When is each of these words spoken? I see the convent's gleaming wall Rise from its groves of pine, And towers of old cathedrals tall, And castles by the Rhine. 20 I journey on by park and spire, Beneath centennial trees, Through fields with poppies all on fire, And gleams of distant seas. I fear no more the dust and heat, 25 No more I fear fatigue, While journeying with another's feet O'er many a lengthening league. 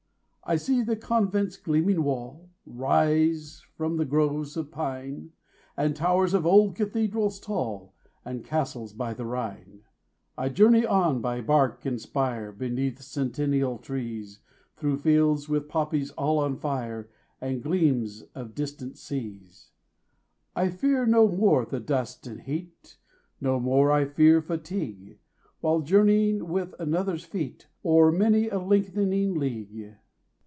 I 0.43 0.57
see 0.57 0.81
the 0.81 0.97
convent's 0.97 1.55
gleaming 1.55 2.03
wall 2.03 2.49
Rise 2.65 3.61
from 3.77 4.01
its 4.01 4.09
groves 4.09 4.57
of 4.57 4.69
pine, 4.69 5.31
And 5.77 5.95
towers 5.95 6.33
of 6.33 6.45
old 6.45 6.75
cathedrals 6.75 7.39
tall, 7.39 7.93
And 8.25 8.43
castles 8.43 8.91
by 8.91 9.13
the 9.13 9.23
Rhine. 9.25 9.83
20 10.35 10.35
I 10.37 10.49
journey 10.49 10.85
on 10.85 11.21
by 11.21 11.39
park 11.39 11.85
and 11.85 12.01
spire, 12.01 12.51
Beneath 12.51 13.01
centennial 13.01 13.77
trees, 13.77 14.39
Through 14.75 14.97
fields 14.97 15.47
with 15.47 15.69
poppies 15.69 16.09
all 16.17 16.39
on 16.39 16.57
fire, 16.57 17.09
And 17.39 17.63
gleams 17.63 18.23
of 18.35 18.53
distant 18.53 18.97
seas. 18.97 19.69
I 20.53 20.67
fear 20.69 21.05
no 21.05 21.29
more 21.29 21.65
the 21.65 21.79
dust 21.79 22.27
and 22.27 22.41
heat, 22.41 22.97
25 23.39 23.41
No 23.41 23.59
more 23.61 23.89
I 23.93 24.03
fear 24.03 24.41
fatigue, 24.41 25.17
While 25.61 25.79
journeying 25.79 26.49
with 26.49 26.73
another's 26.77 27.23
feet 27.23 27.67
O'er 27.85 28.11
many 28.11 28.49
a 28.49 28.59
lengthening 28.59 29.35
league. 29.35 29.95